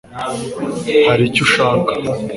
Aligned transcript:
hari 1.07 1.23
icyo 1.29 1.41
ushaka 1.47 1.91